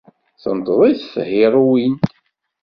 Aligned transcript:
Tenṭeḍ-it 0.41 1.01
thiṛuwint. 1.13 2.05